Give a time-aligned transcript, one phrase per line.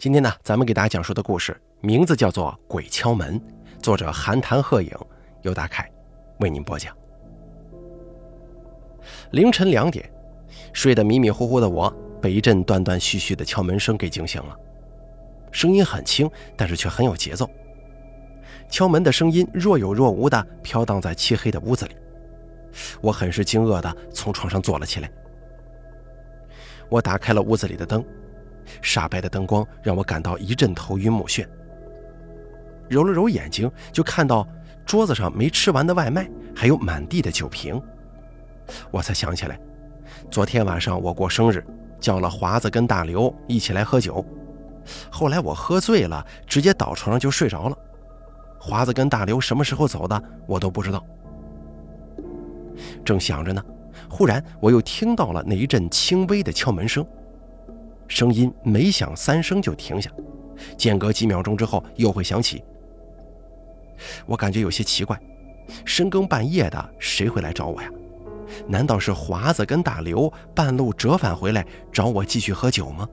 [0.00, 3.38] 今天呢，咱们给大家讲述的故事名字叫做《鬼敲门》，
[3.82, 4.90] 作者寒潭鹤影，
[5.42, 5.86] 由大凯
[6.38, 6.96] 为您播讲。
[9.32, 10.10] 凌晨两点，
[10.72, 14.56] 睡得迷迷糊糊的我，被一阵断断续续的敲门声给惊醒了。
[15.52, 17.46] 声音很轻，但是却很有节奏。
[18.70, 21.94] 敲门的声音若有若无的飘荡在漆黑的屋子里，
[23.02, 25.12] 我很是惊愕的从床上坐了起来。
[26.88, 28.02] 我打开了屋子里的灯。
[28.82, 31.46] 煞白的灯光让我感到一阵头晕目眩，
[32.88, 34.46] 揉了揉眼睛，就看到
[34.84, 37.80] 桌子上没吃完的外卖，还有满地的酒瓶。
[38.90, 39.58] 我才想起来，
[40.30, 41.64] 昨天晚上我过生日，
[41.98, 44.24] 叫了华子跟大刘一起来喝酒。
[45.10, 47.76] 后来我喝醉了，直接倒床上就睡着了。
[48.58, 51.04] 华子跟大刘什么时候走的，我都不知道。
[53.04, 53.62] 正想着呢，
[54.08, 57.06] 忽然我又听到了那一阵轻微的敲门声。
[58.10, 60.10] 声音每响三声就停下，
[60.76, 62.62] 间隔几秒钟之后又会响起。
[64.26, 65.18] 我感觉有些奇怪，
[65.84, 67.88] 深更半夜的谁会来找我呀？
[68.66, 73.08] 难道是华子跟大刘半路折返回来找我继续喝酒吗？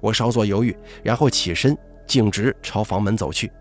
[0.00, 1.76] 我稍作犹豫，然后起身
[2.06, 3.52] 径直朝房门走去。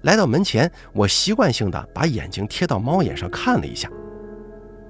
[0.00, 3.90] 来到门前，我习惯性的把眼睛贴到猫眼上看了一下。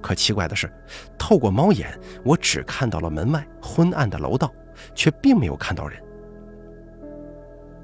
[0.07, 0.71] 可奇怪的是，
[1.17, 4.49] 透过猫眼，我只看到了门外昏暗的楼道，
[4.95, 6.01] 却并没有看到人。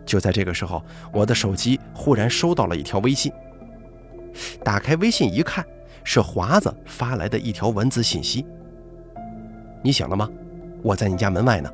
[0.06, 3.30] 就在这个时候，我的手机忽然收到了一条微信。
[4.64, 5.66] 打开微信一看，
[6.06, 8.46] 是华子发来的一条文字信息
[9.84, 10.30] ：“你醒了吗？
[10.82, 11.70] 我在你家门外呢。”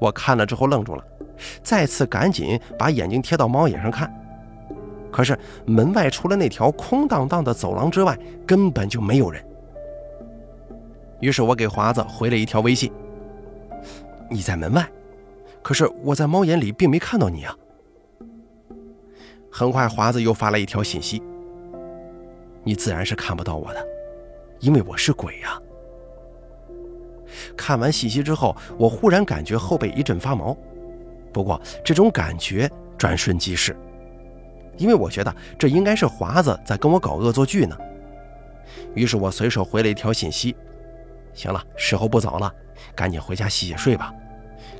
[0.00, 1.04] 我看了之后愣住了，
[1.62, 4.12] 再次赶紧把眼睛贴到猫眼上看。
[5.12, 9.44] 可是门外除了那条空荡荡的走廊之外，根本就没有人。
[11.20, 12.90] 于是我给华子回了一条微信
[14.30, 14.84] ：“你在门外，
[15.62, 17.54] 可是我在猫眼里并没看到你啊。”
[19.52, 21.22] 很快，华子又发来一条信息
[22.64, 23.86] ：“你自然是看不到我的，
[24.60, 25.60] 因为我是鬼呀。”
[27.56, 30.56] 看完信息之后，我忽然感觉后背一阵发毛，
[31.32, 33.76] 不过这种感觉转瞬即逝。
[34.82, 37.78] 因为我觉得这应该是华子在跟我搞恶作剧呢，
[38.96, 40.56] 于是我随手回了一条信息
[41.32, 42.52] ：“行了，时候不早了，
[42.92, 44.12] 赶紧回家洗洗睡吧。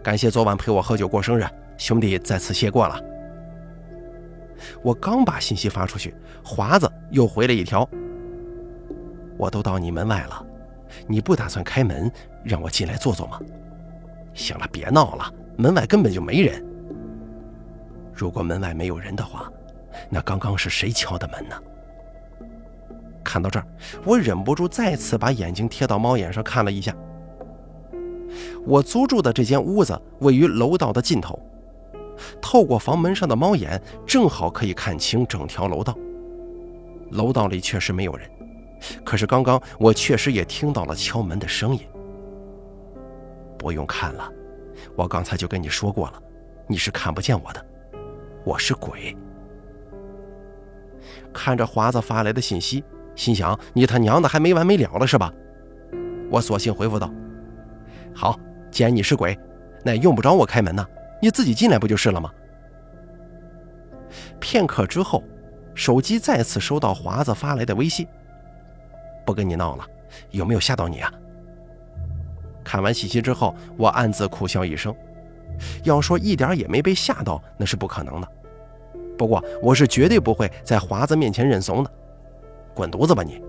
[0.03, 1.47] 感谢昨晚陪我喝酒过生日，
[1.77, 3.01] 兄弟再次谢过了。”
[4.83, 7.89] 我刚把信息发出去，华子又回了一条
[9.39, 10.45] ：“我都到你门外了，
[11.07, 12.11] 你不打算开门
[12.43, 13.39] 让我进来坐坐吗？”
[14.35, 16.61] 行了，别闹了，门外根本就没人。
[18.13, 19.49] 如果门外没有人的话。
[20.11, 21.57] 那刚刚是谁敲的门呢？
[23.25, 23.67] 看到这儿，
[24.05, 26.95] 我忍不住再次把眼睛贴到猫眼上看了一下。
[28.65, 31.39] 我租住的这间屋子位于楼道的尽头，
[32.41, 35.97] 透过房门上的猫眼，正好可以看清整条楼道。
[37.11, 38.29] 楼道里确实没有人，
[39.05, 41.81] 可是刚刚我确实也听到了敲门的声音。
[43.59, 44.33] 不用看了，
[44.97, 46.23] 我刚才就跟你说过了，
[46.67, 47.65] 你是看不见我的，
[48.45, 49.17] 我是鬼。
[51.33, 52.83] 看着华子发来的信息，
[53.15, 55.33] 心想：“你他娘的还没完没了了是吧？”
[56.31, 57.13] 我索性回复道
[58.15, 58.39] ：“好，
[58.71, 59.39] 既然你是鬼，
[59.85, 60.87] 那也用不着我开门呐，
[61.21, 62.31] 你自己进来不就是了吗？”
[64.41, 65.23] 片刻之后，
[65.75, 68.07] 手机再次收到华子发来的微信
[69.25, 69.87] ：“不跟你闹了，
[70.31, 71.13] 有没有吓到你啊？”
[72.65, 74.95] 看完信息之后，我暗自苦笑一声。
[75.85, 78.29] 要说一点也没被吓到，那是不可能的。
[79.17, 81.91] 不过我是绝对不会在华子面前认怂的，
[82.75, 83.41] 滚犊子吧你！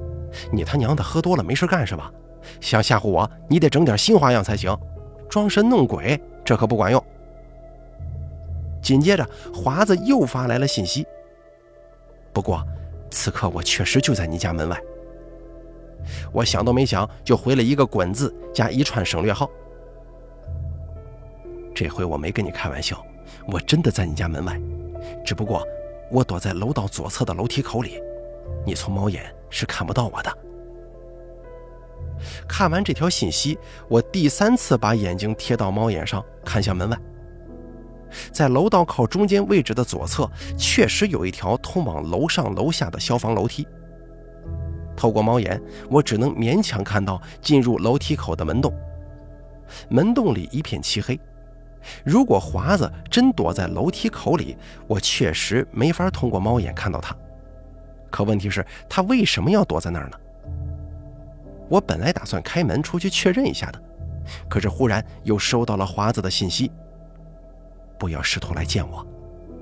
[0.51, 2.11] 你他娘的喝多了没事干是吧？
[2.59, 4.77] 想吓唬我，你得整点新花样才行，
[5.29, 7.03] 装神弄鬼这可不管用。
[8.81, 11.07] 紧接着华子又发来了信息，
[12.33, 12.61] 不过
[13.09, 14.77] 此刻我确实就在你家门外。
[16.33, 19.49] 我想都没想就回了一个“滚”字加一串省略号。
[21.73, 23.01] 这回我没跟你开玩笑，
[23.47, 24.59] 我真的在你家门外。
[25.25, 25.65] 只不过，
[26.11, 27.99] 我躲在楼道左侧的楼梯口里，
[28.65, 30.37] 你从猫眼是看不到我的。
[32.47, 33.57] 看完这条信息，
[33.87, 36.97] 我第三次把眼睛贴到猫眼上，看向门外。
[38.31, 43.67] 在楼道靠中间位置的左侧，确实有一条通往楼上楼下的消防楼梯。
[44.95, 45.59] 透过猫眼，
[45.89, 48.71] 我只能勉强看到进入楼梯口的门洞，
[49.89, 51.19] 门洞里一片漆黑。
[52.03, 54.57] 如果华子真躲在楼梯口里，
[54.87, 57.15] 我确实没法通过猫眼看到他。
[58.09, 60.19] 可问题是，他为什么要躲在那儿呢？
[61.69, 63.81] 我本来打算开门出去确认一下的，
[64.47, 66.71] 可是忽然又收到了华子的信息
[67.97, 69.05] ：“不要试图来见我，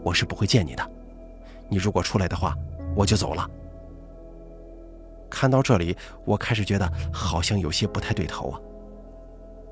[0.04, 0.92] 我是不会见你的。
[1.70, 2.54] 你如果出来的话，
[2.96, 3.50] 我就走了。”
[5.30, 5.96] 看到这里，
[6.26, 8.60] 我开始觉得好像有些不太对头啊。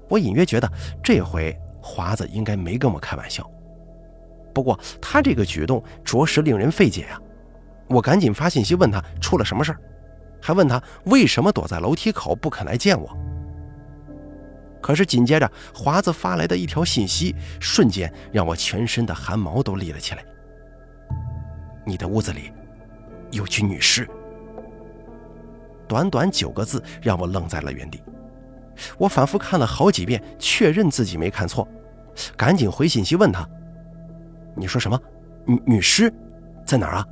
[0.07, 0.71] 我隐约觉得
[1.03, 3.49] 这回华子应该没跟我开玩笑。
[4.53, 7.19] 不过他这个举动着实令人费解呀。
[7.87, 9.79] 我赶紧发信息问他出了什么事儿，
[10.41, 13.17] 还问他为什么躲在楼梯口不肯来见我。
[14.81, 20.23] 可是紧接着华子发来的一条信息，瞬间让我全身的汗毛都立了起来。
[21.85, 22.51] 你的屋子里
[23.31, 24.07] 有具女尸。
[25.87, 28.01] 短短九个字让我愣在了原地。
[28.97, 31.67] 我反复看了好几遍，确认自己没看错，
[32.37, 33.47] 赶紧回信息问他
[34.55, 34.99] ：“你说什么？
[35.45, 36.13] 女女尸
[36.65, 37.05] 在哪儿啊？”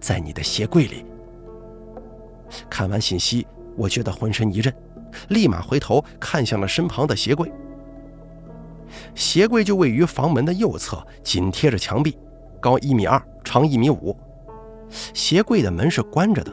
[0.00, 1.04] 在你的鞋柜里。
[2.70, 4.72] 看完信息，我觉得浑身一震，
[5.28, 7.52] 立马回头看向了身旁的鞋柜。
[9.14, 12.16] 鞋柜就位于房门的右侧，紧贴着墙壁，
[12.58, 14.16] 高一米二，长一米五。
[15.12, 16.50] 鞋柜的门是关着的，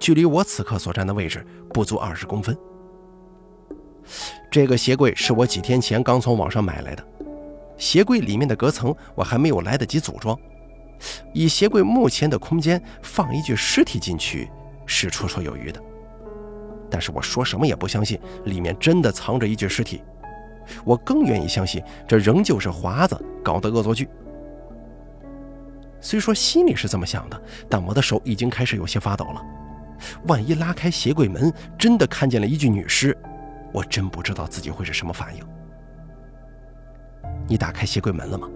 [0.00, 2.56] 距离我此刻所站的位置不足二十公分。
[4.50, 7.04] 这个鞋柜是我几天前刚从网上买来的，
[7.76, 10.38] 鞋柜里面的隔层我还没有来得及组装。
[11.32, 14.48] 以鞋柜目前的空间，放一具尸体进去
[14.86, 15.82] 是绰绰有余的。
[16.90, 20.02] 但是我说什么也不相信里面真的藏着一具尸体，
[20.84, 24.08] 我更愿意相信这仍旧是华子搞的恶作剧。
[26.00, 29.42] 虽说心里是这么想的，但我的手已经开始有些发抖了。
[30.26, 33.16] 万一拉开鞋柜门，真的看见了一具女尸，
[33.72, 35.44] 我真不知道自己会是什么反应。
[37.48, 38.48] 你打开鞋柜门了吗？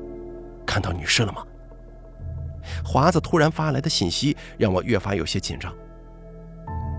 [0.66, 1.44] 看到女尸了吗？
[2.84, 5.72] 华子突然发来的信息让我越发有些紧张。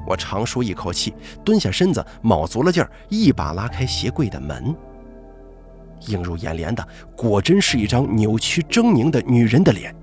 [0.07, 4.73] 我长舒一口气，蹲下身子，卯足了劲儿，一把拉开鞋柜的门。
[6.07, 9.93] 映入眼帘的果真是一张扭曲狰狞的女人的脸。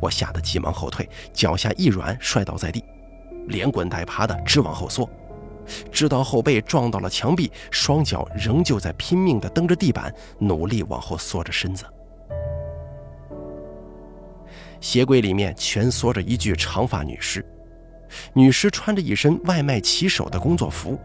[0.00, 2.84] 我吓得急忙后退，脚下一软，摔倒在地，
[3.46, 5.08] 连滚带爬的直往后缩，
[5.92, 11.84] 直到后背撞到了墙壁，双脚仍旧在拼命地蹬着地板，努力往后缩着身子。
[14.80, 17.44] 鞋柜里面蜷缩着一具长发女尸，
[18.32, 20.98] 女尸穿着一身外卖骑手的工作服，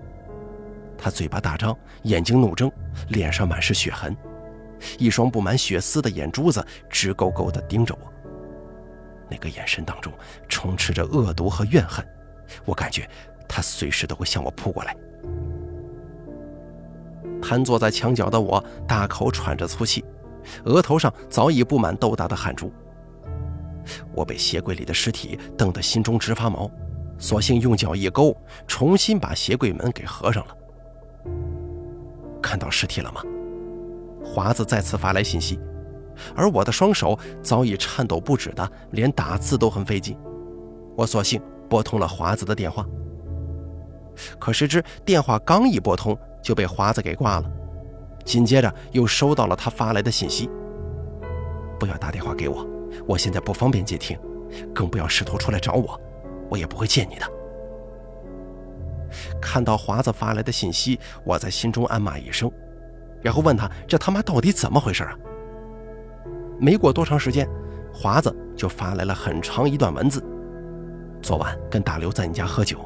[0.97, 2.71] 她嘴巴大张，眼睛怒睁，
[3.09, 4.15] 脸上满是血痕，
[4.99, 8.13] 一双布满血丝的眼珠子直勾勾地盯着我。
[9.27, 10.13] 那个眼神当中
[10.47, 12.05] 充斥着恶毒和怨恨，
[12.65, 13.09] 我感觉
[13.47, 14.95] 他随时都会向我扑过来。
[17.41, 20.03] 瘫坐在墙角的我大口喘着粗气，
[20.65, 22.71] 额头上早已布满豆大的汗珠。
[24.13, 26.71] 我被鞋柜里的尸体瞪得心中直发毛，
[27.17, 28.35] 索性用脚一勾，
[28.65, 30.55] 重新把鞋柜门给合上了。
[32.41, 33.21] 看到尸体了吗？
[34.23, 35.59] 华子再次发来信息，
[36.33, 40.17] 而我的双手早已颤抖不止的，连打字都很费劲。
[40.95, 42.87] 我索性拨通了华子的电话，
[44.39, 47.51] 可谁知电话刚一拨通就被华子给挂了，
[48.23, 50.49] 紧接着又收到了他发来的信息：
[51.79, 52.65] 不要打电话给我。
[53.07, 54.17] 我现在不方便接听，
[54.73, 55.99] 更不要试图出来找我，
[56.49, 57.25] 我也不会见你的。
[59.41, 62.51] 看到华子发来的信息，我在心中暗骂一声，
[63.21, 65.15] 然后问他：“这他妈到底怎么回事啊？”
[66.59, 67.47] 没过多长时间，
[67.91, 70.23] 华子就发来了很长一段文字
[71.21, 72.79] ：“昨晚跟大刘在你家喝酒，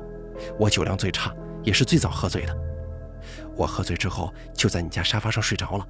[0.59, 2.55] 我酒量最差，也是最早喝醉的。
[3.55, 5.87] 我喝醉之后就在你家沙发上睡着了，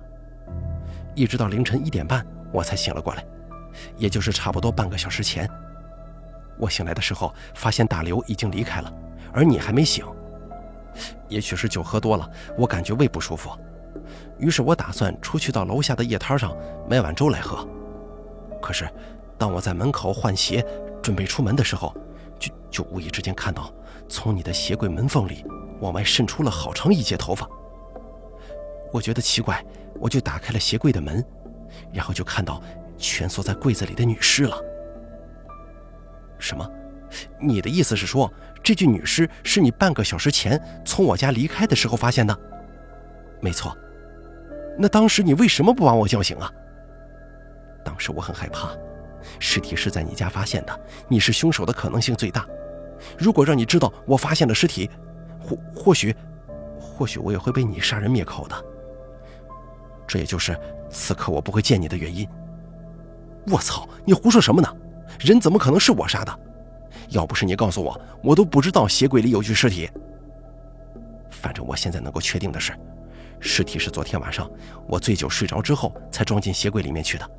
[1.15, 3.25] 一直到凌晨一点半我才醒了过来。”
[3.95, 5.47] 也就是差不多半个小时前，
[6.57, 8.91] 我醒来的时候，发现大刘已经离开了，
[9.31, 10.03] 而你还没醒。
[11.27, 12.27] 也许是酒喝多了，
[12.57, 13.51] 我感觉胃不舒服，
[14.39, 16.57] 于是我打算出去到楼下的夜摊上
[16.89, 17.67] 买碗粥来喝。
[18.59, 18.89] 可是，
[19.37, 20.65] 当我在门口换鞋
[21.03, 21.95] 准备出门的时候，
[22.39, 23.71] 就就无意之间看到，
[24.09, 25.45] 从你的鞋柜门缝里
[25.81, 27.47] 往外渗出了好长一截头发。
[28.91, 29.63] 我觉得奇怪，
[29.99, 31.23] 我就打开了鞋柜的门，
[31.93, 32.61] 然后就看到。
[32.99, 34.59] 蜷缩在柜子里的女尸了。
[36.39, 36.67] 什么？
[37.39, 38.33] 你的意思是说，
[38.63, 42.35] 这具女尸是你半个小时前从我家离开的时候发现的？
[43.39, 43.77] 没错。
[44.79, 46.51] 那当时你为什么不把我叫醒啊？
[47.85, 48.75] 当时我很害怕，
[49.37, 52.47] 尸体是在你家发现的，你是凶手的可能性最大。
[53.17, 54.89] 如果让你知道我发现了尸体，
[55.39, 56.15] 或或许，
[56.79, 58.55] 或许我也会被你杀人灭口的。
[60.07, 60.57] 这也就是
[60.89, 62.27] 此刻我不会见你的原因。
[63.47, 63.87] 我操！
[64.05, 64.73] 你胡说什么呢？
[65.19, 66.39] 人怎么可能是我杀的？
[67.09, 69.89] 要不是你告诉我，我都不知道鞋柜里有具尸体。
[71.29, 72.73] 反正我现在能够确定的是，
[73.39, 74.49] 尸体是昨天晚上
[74.87, 77.29] 我醉酒睡着之后才装进鞋柜里面去的。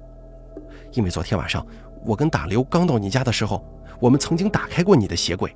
[0.92, 1.66] 因为昨天晚上
[2.04, 3.62] 我跟大刘刚到你家的时候，
[4.00, 5.54] 我们曾经打开过你的鞋柜，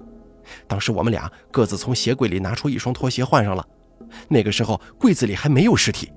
[0.67, 3.67] 当时我们俩各自从鞋柜里拿出一双拖鞋换上了。
[4.29, 6.13] 那个时候柜子里还没有尸体，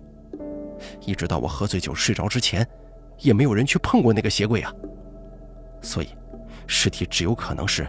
[1.01, 2.67] 一直到我喝醉酒睡着之前，
[3.19, 4.73] 也没有人去碰过那个鞋柜啊。
[5.81, 6.09] 所以，
[6.67, 7.87] 尸体只有可能是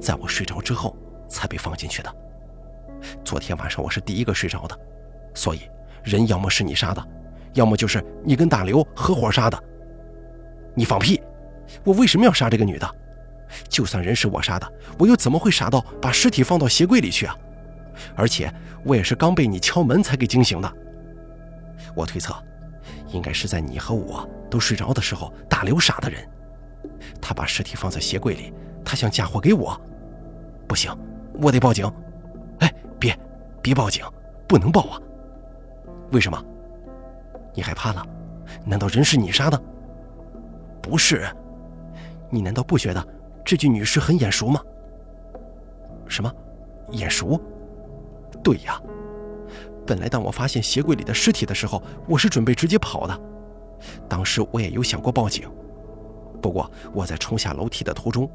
[0.00, 0.96] 在我睡着之后
[1.28, 2.16] 才被放进去的。
[3.24, 4.76] 昨天晚上我是第一个睡着的，
[5.34, 5.60] 所以
[6.02, 7.08] 人要么是你杀的，
[7.52, 9.62] 要么就是你跟大刘合伙杀的。
[10.74, 11.20] 你放屁！
[11.84, 12.96] 我为什么要杀这个女的？
[13.68, 17.36] 就算人是我杀的，我又怎么会傻到把尸体放到鞋柜里去啊？
[18.14, 18.52] 而且
[18.84, 20.72] 我也是刚被你敲门才给惊醒的。
[21.94, 22.34] 我推测，
[23.08, 26.26] 应该是在你和我都睡着的时候，大刘杀的人。
[27.20, 28.52] 他把尸体放在鞋柜里，
[28.84, 29.80] 他想嫁祸给我。
[30.68, 30.94] 不行，
[31.40, 31.90] 我得报警。
[32.60, 33.18] 哎，别，
[33.62, 34.04] 别报警，
[34.46, 35.00] 不能报啊！
[36.12, 36.44] 为什么？
[37.54, 38.04] 你害怕了？
[38.64, 39.60] 难道人是你杀的？
[40.82, 41.26] 不是。
[42.28, 43.06] 你难道不觉得
[43.46, 44.60] 这具女尸很眼熟吗？
[46.08, 46.30] 什么？
[46.90, 47.40] 眼熟？
[48.42, 48.82] 对呀。
[49.86, 53.20] 本来当我发现鞋柜里的尸体的时候，我是准备直接跑的。
[54.08, 55.48] 当时我也有想过报警。
[56.42, 58.28] 不过我在冲下楼梯的途中，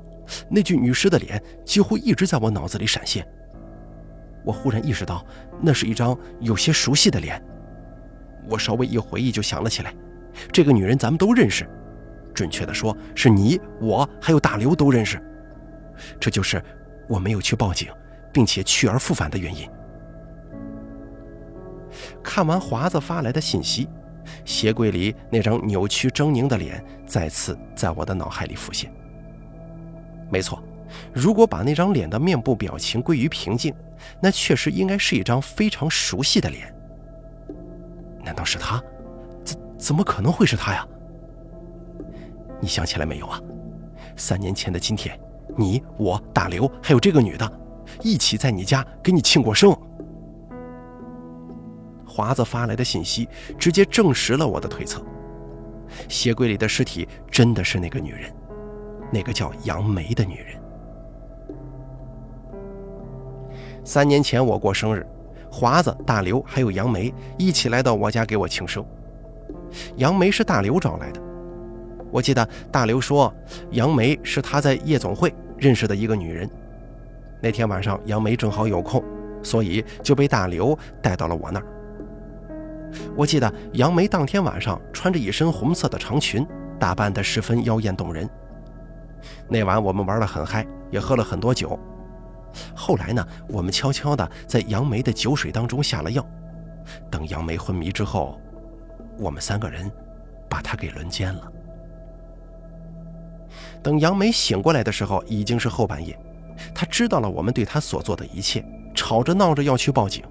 [0.49, 3.27] 那具女尸的脸几乎一直在我脑子里闪现。
[4.45, 5.25] 我忽然意识到，
[5.59, 7.43] 那是一张有些熟悉的脸。
[8.49, 9.93] 我稍微一回忆，就想了起来，
[10.53, 11.69] 这个女人咱们都认识，
[12.33, 15.21] 准确的说，是你、我还有大刘都认识。
[16.19, 16.63] 这就是
[17.07, 17.91] 我没有去报警，
[18.31, 19.69] 并且去而复返的原因。
[22.23, 23.87] 看完华子发来的信息。
[24.45, 28.91] 鞋柜里那张扭曲狰狞的脸再次在我的脑海里浮现。
[30.29, 30.63] 没错，
[31.11, 33.73] 如果把那张脸的面部表情归于平静，
[34.21, 36.73] 那确实应该是一张非常熟悉的脸。
[38.23, 38.81] 难道是他？
[39.43, 40.87] 怎怎么可能会是他呀？
[42.61, 43.41] 你想起来没有啊？
[44.15, 45.19] 三年前的今天，
[45.57, 47.51] 你、我、大刘还有这个女的，
[48.01, 49.75] 一起在你家给你庆过生。
[52.05, 53.27] 华子发来的信息
[53.57, 55.01] 直接证实了我的推测，
[56.07, 58.31] 鞋柜里的尸体真的是那个女人，
[59.11, 60.61] 那个叫杨梅的女人。
[63.83, 65.07] 三年前我过生日，
[65.49, 68.85] 华子、大刘还有杨梅一起来到我家给我庆生。
[69.95, 71.21] 杨梅是大刘找来的，
[72.11, 73.33] 我记得大刘说
[73.71, 76.49] 杨梅是他在夜总会认识的一个女人。
[77.41, 79.03] 那天晚上杨梅正好有空，
[79.41, 81.65] 所以就被大刘带到了我那儿。
[83.15, 86.45] 我记得杨梅当天晚上穿着一身红色的长裙，
[86.77, 88.29] 打扮得十分妖艳动人。
[89.47, 91.79] 那晚我们玩得很嗨，也喝了很多酒。
[92.75, 96.25] 后来呢，我们悄悄地在杨梅的酒水当中下了药。
[97.09, 98.39] 等杨梅昏迷之后，
[99.17, 99.89] 我们三个人
[100.49, 101.51] 把她给轮奸了。
[103.83, 106.17] 等杨梅醒过来的时候，已经是后半夜。
[106.73, 110.23] 她知道了我们对她所做的一切，吵着闹着要去报警。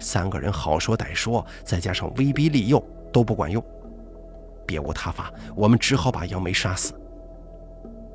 [0.00, 2.82] 三个人好说歹说，再加上威逼利诱
[3.12, 3.62] 都不管用，
[4.66, 6.92] 别无他法，我们只好把杨梅杀死。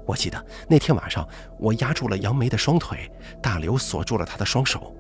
[0.06, 1.26] 我记得那天晚上，
[1.58, 3.10] 我压住了杨梅的双腿，
[3.42, 4.94] 大刘锁住了她的双手，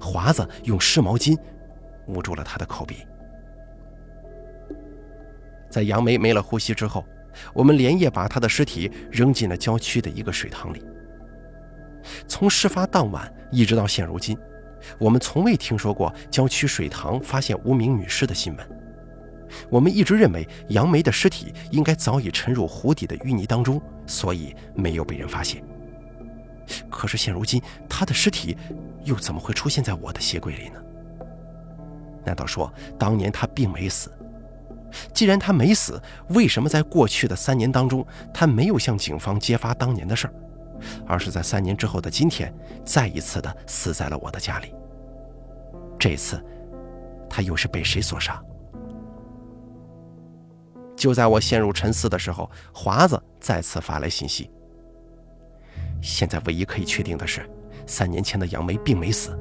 [0.00, 1.36] 华子用湿毛巾
[2.06, 2.98] 捂住了她的口鼻。
[5.70, 7.04] 在杨梅没了呼吸之后，
[7.52, 10.84] 我们连夜把她的尸体扔进了郊区的一个水塘里。
[12.26, 14.36] 从事发当晚一直到现如今。
[14.98, 18.68] 我们从未听说过郊区水塘发现无名女尸的新闻。
[19.70, 25.62] 我们一直认为杨梅的尸体应该早已沉入湖底的淤泥当中，所以没有被人发现。
[26.90, 28.56] 可是现如今，她的尸体
[29.04, 30.82] 又怎么会出现在我的鞋柜里呢？
[32.24, 34.10] 难道说当年她并没死？
[35.12, 40.34] 既然他没死，为什么在过去的三年当中，他没有向警方揭发当年的事儿？
[41.06, 42.52] 而是在三年之后的今天，
[42.84, 44.74] 再一次的死在了我的家里。
[45.98, 46.44] 这次，
[47.30, 48.42] 他又是被谁所杀？
[50.96, 54.50] 就在我陷入沉思的时候，华子再次发来信息。
[56.00, 57.48] 现在唯一可以确定的是，
[57.86, 59.38] 三年前的杨梅并没死。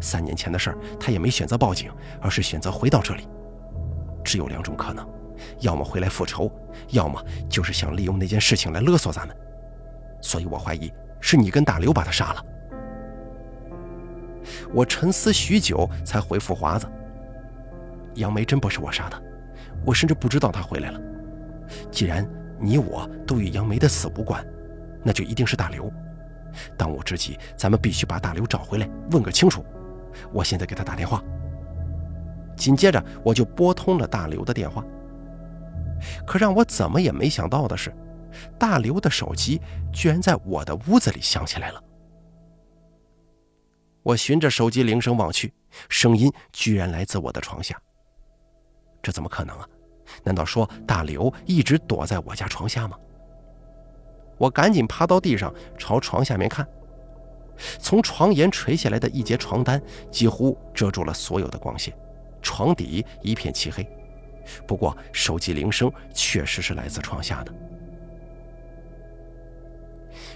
[0.00, 1.92] 三年前的事儿，他也没选择报警，
[2.22, 3.28] 而是选择回到这里。
[4.30, 5.04] 只有两种可能：
[5.58, 6.48] 要么回来复仇，
[6.90, 9.36] 要么就是想利用那件事情来勒索咱们。
[10.22, 12.44] 所以我怀疑是你跟大刘把他杀了。
[14.72, 16.86] 我沉思许久，才回复华子
[18.14, 19.20] ：“杨梅真不是我杀的，
[19.84, 21.00] 我甚至不知道她回来了。
[21.90, 22.24] 既然
[22.60, 24.46] 你我都与杨梅的死无关，
[25.02, 25.92] 那就一定是大刘。
[26.76, 29.64] 当务之急，咱们必须把大刘找回来，问个清楚。
[30.32, 31.20] 我现在给他打电话。
[32.60, 34.84] 紧接着我就拨通了大刘的电话。
[36.26, 37.92] 可让我怎么也没想到的是，
[38.58, 39.60] 大刘的手机
[39.92, 41.82] 居然在我的屋子里响起来了。
[44.02, 45.52] 我循着手机铃声望去，
[45.88, 47.80] 声音居然来自我的床下。
[49.02, 49.66] 这怎么可能啊？
[50.22, 52.96] 难道说大刘一直躲在我家床下吗？
[54.38, 56.66] 我赶紧趴到地上，朝床下面看。
[57.78, 59.78] 从床沿垂下来的一截床单
[60.10, 61.94] 几乎遮住了所有的光线，
[62.42, 63.86] 床底一片漆黑。
[64.66, 67.52] 不过手机铃声确实是来自床下的。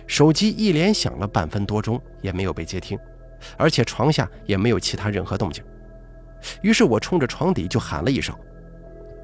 [0.07, 2.99] 手机一连响了半分多钟，也没有被接听，
[3.57, 5.65] 而且床下也没有其他任何动静。
[6.61, 8.37] 于是我冲着床底就喊了一声：“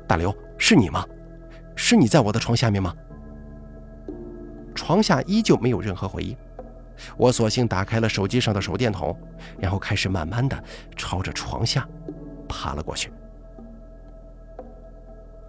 [0.09, 1.07] 大刘，是你吗？
[1.77, 2.95] 是你在我的床下面吗？”
[4.75, 6.35] 床下依旧没有任何回应。
[7.17, 9.15] 我索性打开了手机上的手电筒，
[9.59, 10.65] 然后开始慢慢的
[10.97, 11.87] 朝着床下
[12.51, 13.11] 爬了过去。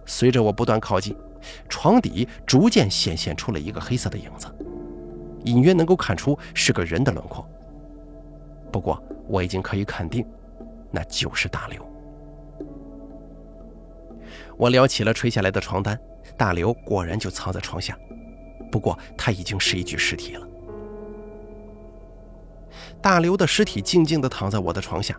[0.06, 1.14] 随着我不断靠近，
[1.68, 4.46] 床底逐渐显现出了一个黑色的影子，
[5.44, 7.46] 隐约能够看出是个人的轮廓。
[8.70, 10.26] 不过我已经可以肯定，
[10.90, 11.86] 那就是大刘。
[14.56, 15.98] 我撩起了垂下来的床单，
[16.36, 17.98] 大刘果然就藏在床下，
[18.70, 20.48] 不过他已经是一具尸体了。
[23.00, 25.18] 大刘的尸体静静地躺在我的床下，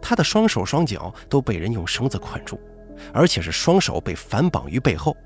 [0.00, 2.58] 他的双手双脚都被人用绳子捆住，
[3.12, 5.16] 而且是双手被反绑于背后。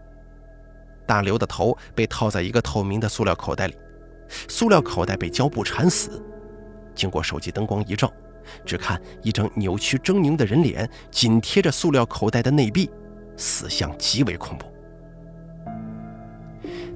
[1.07, 3.77] 大刘的头被套在一个透明的塑料口袋里，
[4.49, 6.23] 塑料口袋被胶布缠死。
[6.95, 8.13] 经过手机灯光一照，
[8.65, 12.91] 只看一张扭曲狰狞的人脸紧贴着塑料口袋的内壁，
[13.37, 14.67] 死相极为恐怖。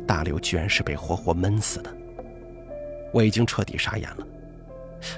[0.06, 1.94] 大刘居然是被活活闷死的，
[3.12, 4.26] 我已经彻底傻眼了。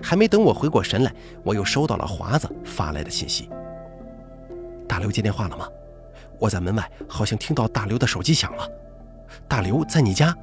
[0.03, 1.12] 还没等我回过神来，
[1.43, 3.49] 我又收到了华子发来的信息。
[4.89, 5.69] 大刘接电话了吗？
[6.39, 8.68] 我在门外，好像听到大刘的手机响了。
[9.49, 10.37] 大刘在你家？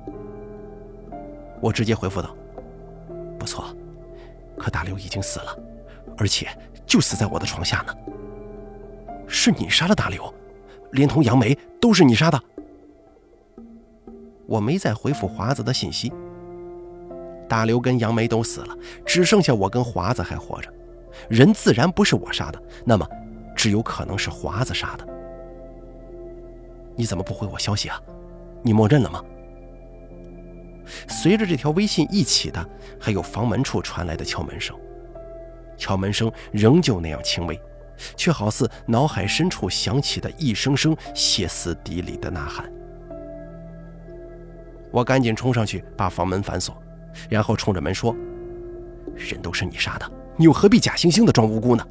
[1.62, 2.36] 我直接回复道
[3.38, 3.75] ：“不错，
[4.58, 5.58] 可大刘已经死了，
[6.17, 6.47] 而且
[6.86, 7.93] 就死在我的床下呢。
[9.28, 10.34] 是你杀了大刘，
[10.91, 12.41] 连同杨梅都是你杀的。”
[14.47, 16.12] 我没再回复华子的信息。
[17.49, 20.71] 大刘跟杨梅都死了，只剩下我跟华子还活着。
[21.27, 23.05] 人自然不是我杀的，那么
[23.55, 25.05] 只有可能是华子杀的。
[26.95, 27.99] 你怎么不回我消息啊？
[28.62, 29.23] 你默认了吗？
[31.07, 34.75] 随着这条微信一起的，还有房门处传来的敲门声。
[35.77, 37.59] 敲门声仍旧那样轻微，
[38.15, 42.71] 却好似脑海深处响起的一声声歇斯底里的呐喊。
[44.91, 46.75] 我赶紧冲上去把房门反锁。
[47.27, 48.15] 然后冲着门说
[49.15, 51.86] ：“人都是你杀的，你又何必假惺惺的装无辜呢？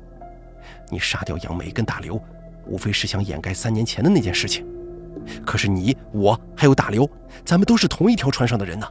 [0.91, 2.21] 你杀掉杨梅跟大刘，
[2.67, 4.67] 无非是想掩盖三年前的那件事情。
[5.45, 7.09] 可是你、我还有大刘，
[7.45, 8.87] 咱们都是同一条船上的人呢，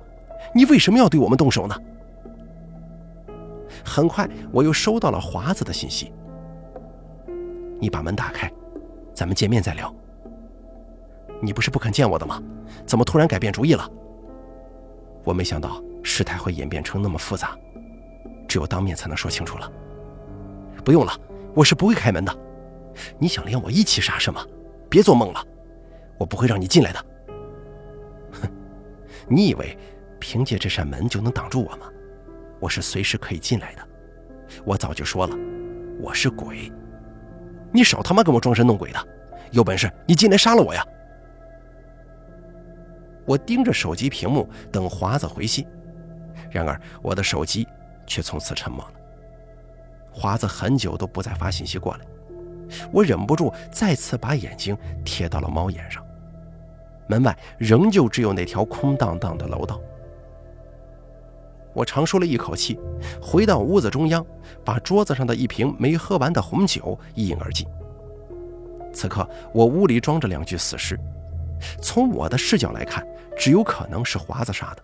[0.53, 1.75] 你为什么要对我们动手呢？”
[3.83, 6.11] 很快，我又收到了华子的信息
[7.79, 8.51] ：“你把门打开，
[9.13, 9.93] 咱们见面再聊。
[11.41, 12.41] 你不是不肯见我的吗？
[12.85, 13.89] 怎么突然改变主意了？”
[15.23, 15.81] 我没想到。
[16.07, 17.55] 事态会演变成那么复杂，
[18.47, 19.69] 只有当面才能说清楚了。
[20.83, 21.11] 不用了，
[21.53, 22.33] 我是不会开门的。
[23.19, 24.43] 你想连我一起杀是吗？
[24.89, 25.45] 别做梦了，
[26.17, 27.05] 我不会让你进来的。
[28.31, 28.49] 哼，
[29.27, 29.77] 你以为
[30.17, 31.87] 凭借这扇门就能挡住我吗？
[32.61, 33.85] 我是随时可以进来的。
[34.63, 35.37] 我早就说了，
[36.01, 36.71] 我是鬼。
[37.73, 39.07] 你少他妈跟我装神弄鬼的，
[39.51, 40.83] 有本事你进来杀了我呀！
[43.25, 45.67] 我盯着手机屏幕等华子回信。
[46.49, 47.67] 然而，我的手机
[48.05, 48.91] 却从此沉默了。
[50.11, 52.05] 华子很久都不再发信息过来，
[52.91, 56.03] 我忍不住再次把眼睛贴到了猫眼上。
[57.07, 59.79] 门外仍旧只有那条空荡荡的楼道。
[61.73, 62.79] 我长舒了一口气，
[63.21, 64.25] 回到屋子中央，
[64.65, 67.67] 把桌子上的一瓶没喝完的红酒一饮而尽。
[68.91, 70.99] 此刻，我屋里装着两具死尸，
[71.79, 73.05] 从我的视角来看，
[73.37, 74.81] 只有可能是华子杀的。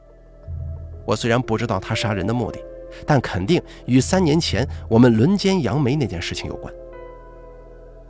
[1.05, 2.59] 我虽然不知道他杀人的目的，
[3.05, 6.73] 但肯定与三年前我们轮奸杨梅那件事情有关。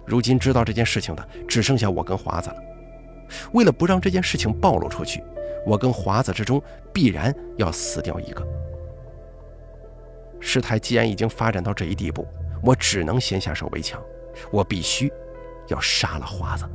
[0.05, 2.55] 如今知道这件事情的只剩下我跟华子了。
[3.53, 5.23] 为了不让这件事情暴露出去，
[5.65, 8.45] 我跟华子之中必然要死掉一个。
[10.39, 12.27] 事态既然已经发展到这一地步，
[12.61, 13.99] 我只能先下手为强。
[14.51, 15.11] 我必须
[15.69, 16.65] 要杀了华子。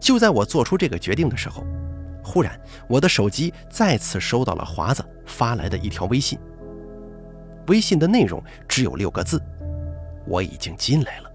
[0.00, 1.62] 就在我做出这个决定的时候。
[2.28, 6.38] 忽然，我的手机再次收到了华子发来的一条微信。
[7.68, 9.42] 微信的内容只有六个字
[10.28, 11.30] ：“我已经进来了。”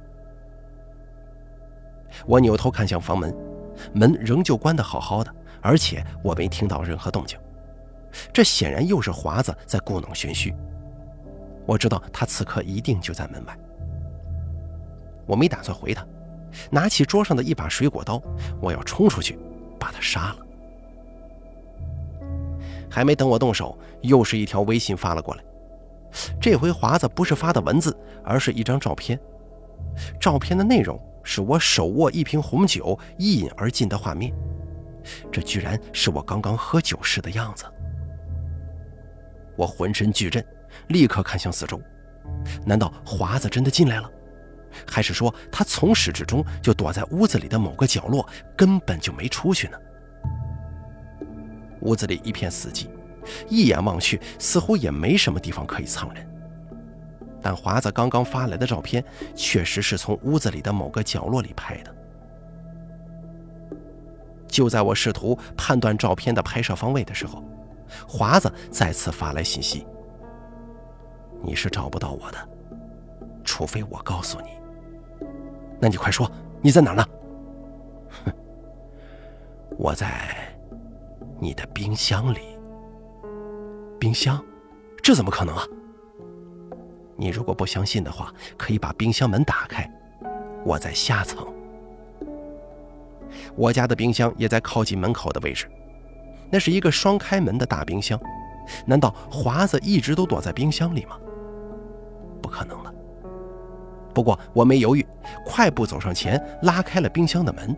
[2.27, 3.35] 我扭头看向房门，
[3.91, 7.39] 门仍旧关得好好的，而且我没听到任何动静。
[8.31, 10.53] 这显然又是华子在故弄玄虚。
[11.65, 13.57] 我知道他此刻一定就在门外。
[15.25, 16.05] 我没打算回他，
[16.69, 18.21] 拿起桌上的一把水果刀，
[18.61, 19.39] 我要冲出去
[19.79, 20.37] 把他杀了。
[22.93, 25.43] 还没等我动手，又是一条微信发了过来。
[26.39, 29.19] 这回华子不是发的文字，而是一张照片。
[30.19, 34.31] 照片的内容是我手握一瓶红酒一饮而尽的画面。
[35.31, 37.65] 这居然是我刚刚喝酒时的样子。
[39.55, 40.45] 我浑身巨震，
[40.89, 41.81] 立刻看向四周。
[42.63, 44.07] 难道华子真的进来了？
[44.85, 48.23] 还是说他从始至终就躲在屋子里的某个角落，
[48.55, 49.77] 根本就没出去呢？
[51.83, 52.87] 屋子里一片死寂，
[53.47, 56.27] 一眼望去，似乎也没什么地方可以藏人。
[57.41, 59.03] 但华子刚刚发来的照片，
[59.35, 61.93] 确实是从屋子里的某个角落里拍的。
[64.47, 67.43] 就在我试图判断照片的拍摄方位的时候，
[68.07, 69.85] 华子再次发来信息
[71.43, 72.37] ：“你是找不到我的，
[73.43, 74.47] 除非我告诉你。
[75.81, 77.05] 那你快说，你在哪呢
[78.25, 78.31] ？”“哼，
[79.77, 80.49] 我在。”
[81.39, 82.39] 你的冰箱里，
[83.99, 84.43] 冰箱，
[85.01, 85.65] 这怎么可能啊？
[87.15, 89.89] 你如果不相信的话，可以把冰箱门打开，
[90.65, 91.45] 我在下层。
[93.55, 95.69] 我家的冰箱也在靠近门口的位置，
[96.51, 98.19] 那是一个双开门的大冰箱。
[98.85, 101.17] 难道华子一直都躲在冰箱里吗？
[102.41, 102.93] 不可能了。
[104.13, 105.05] 不过我没犹豫，
[105.45, 107.75] 快步走上前，拉开了冰箱的门。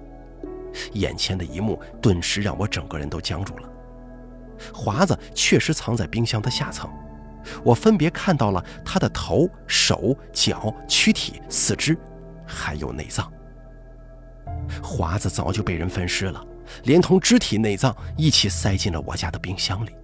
[0.94, 3.70] 眼前的一幕顿时让我整个人都僵住了。
[4.74, 6.90] 华子确实藏在冰箱的下层，
[7.64, 11.98] 我分别看到了他的头、手、脚、躯体、四肢，
[12.46, 13.32] 还有内脏。
[14.82, 16.44] 华子早就被人分尸了，
[16.84, 19.96] 连同肢体内脏一起塞进了我家的冰箱里。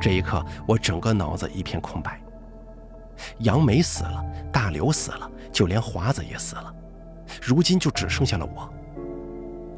[0.00, 2.20] 这一刻，我整个脑子一片空白。
[3.38, 6.74] 杨梅死了，大刘死了，就连华子也死了。
[7.42, 8.72] 如今就只剩下了我。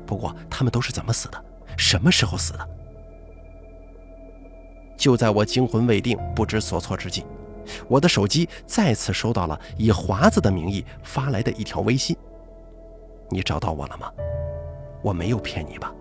[0.06, 1.44] 不过他们都是怎么死的？
[1.76, 2.68] 什么时候死的？
[4.96, 7.24] 就在我惊魂未定、不知所措之际，
[7.86, 12.16] 我的手机再次收到了以华子的名义发来的一条微信
[13.28, 14.10] ：“你找到我了吗？
[15.02, 15.92] 我没有骗你吧？”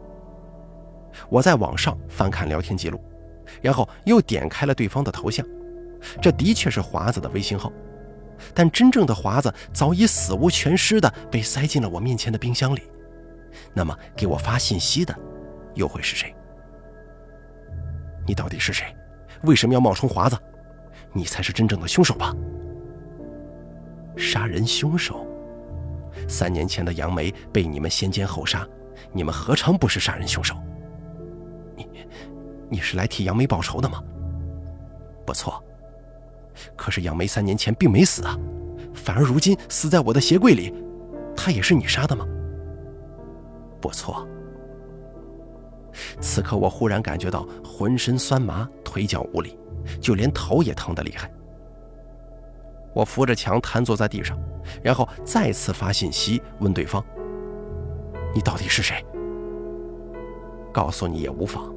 [1.30, 3.02] 我在网上翻看聊天记录，
[3.62, 5.46] 然后又点开了对方的头像，
[6.22, 7.72] 这的确是华子的微信号。
[8.54, 12.84] 但真正的华子早已死无全尸的被塞进了我面前的冰箱里，
[13.74, 15.16] 那么给我发信息的
[15.74, 16.36] 又会是谁？
[18.28, 18.86] 你到底是谁？
[19.44, 20.38] 为什么要冒充华子？
[21.14, 22.34] 你才是真正的凶手吧？
[24.18, 25.28] 杀人凶手？
[26.28, 28.68] 三年前的杨梅被你们先奸后杀，
[29.12, 30.56] 你们何尝不是杀人凶手？
[31.76, 31.88] 你，
[32.70, 34.02] 你是来替杨梅报仇的吗？
[35.26, 35.62] 不错。
[36.76, 38.38] 可是杨梅三年前并没死啊，
[38.94, 40.74] 反而如今死在我的鞋柜里，
[41.36, 42.26] 她也是你杀的吗？
[43.82, 44.28] 不错。
[46.20, 49.58] 此刻我忽然感觉到浑身酸麻，腿脚无力，
[50.02, 51.32] 就连头也疼得厉害。
[52.94, 54.38] 我扶着墙瘫坐在地上，
[54.82, 57.04] 然后再次发信息问对方
[58.34, 59.06] ：“你到底是谁？”
[60.72, 61.74] 告诉你也无妨，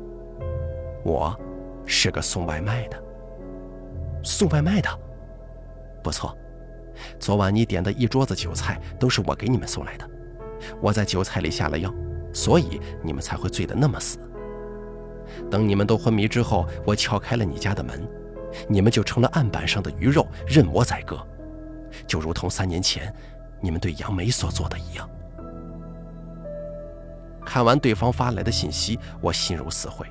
[1.04, 1.36] 我
[1.86, 3.00] 是个送外卖的。
[4.28, 4.90] 送外卖的，
[6.02, 6.36] 不错。
[7.18, 10.08] 昨晚你点的一桌子酒菜都是我给你们送来的。
[10.82, 11.92] 我在酒菜里下了药，
[12.30, 14.18] 所以你们才会醉得那么死。
[15.50, 18.06] 等你们都昏迷之后，我撬开了你家的门，
[18.68, 21.18] 你们就成了案板上的鱼肉，任我宰割，
[22.06, 23.12] 就如同三年前
[23.62, 25.08] 你们对杨梅所做的一样。
[27.46, 30.06] 看完对方发来的信息，我心如死灰，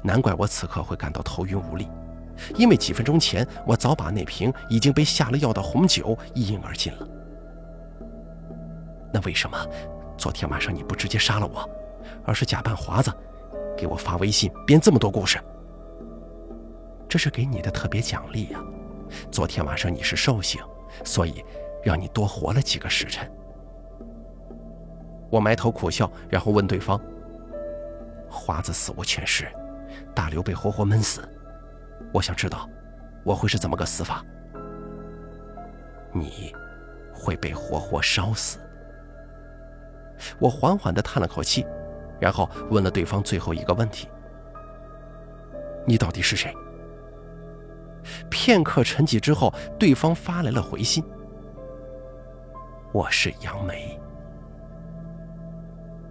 [0.00, 1.88] 难怪我此刻会感到头晕无力。
[2.56, 7.08] 因为几分钟前，我早把那瓶已经被下了药的红酒一饮而尽了。
[9.12, 9.66] 那为什么
[10.16, 11.68] 昨天晚上你不直接杀了我，
[12.24, 13.12] 而是假扮华子，
[13.76, 15.38] 给我发微信编这么多故事？
[17.08, 18.58] 这是给你的特别奖励呀！
[19.30, 20.58] 昨天晚上你是寿星，
[21.04, 21.44] 所以
[21.84, 23.30] 让你多活了几个时辰。
[25.28, 26.98] 我埋头苦笑，然后问对方
[28.30, 29.46] ：“华子死无全尸，
[30.14, 31.28] 大刘被活活闷死。”
[32.12, 32.68] 我想知道，
[33.24, 34.24] 我会是怎么个死法？
[36.12, 36.54] 你
[37.12, 38.58] 会被活活烧死。
[40.38, 41.66] 我缓缓地叹了口气，
[42.20, 44.08] 然后问了对方最后一个问题：
[45.86, 46.54] 你到底是谁？
[48.28, 51.02] 片刻沉寂之后，对方发来了回信
[52.92, 53.98] ：“我是杨梅。”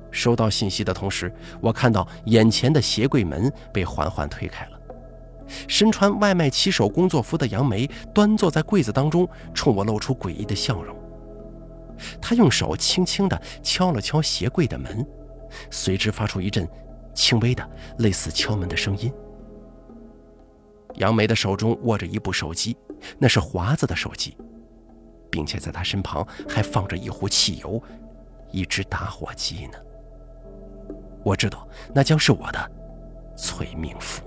[0.10, 4.81] 收到信息的同时，我看到眼前的鞋柜门被缓缓推开了。
[5.68, 10.96] 身穿外卖骑手工作服的杨梅端坐在柜子当中，冲我露出诡异的笑容。
[12.20, 15.06] 他用手轻轻地敲了敲鞋柜的门，
[15.70, 16.68] 随之发出一阵
[17.14, 19.14] 轻微的、类似敲门的声音。
[20.96, 22.76] 杨梅的手中握着一部手机，
[23.20, 24.36] 那是华子的手机，
[25.30, 27.82] 并且在他身旁还放着一壶汽油、
[28.52, 29.78] 一只打火机呢。
[31.24, 32.72] 我知道，那将是我的
[33.38, 34.24] 催命符。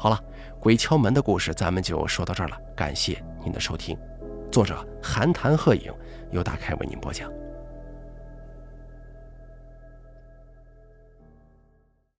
[0.00, 0.22] 好了，
[0.60, 2.56] 鬼敲门的故事咱们就说到这儿了。
[2.76, 3.98] 感谢您的收听，
[4.48, 5.92] 作者寒潭鹤影
[6.30, 7.28] 由大开为您播讲。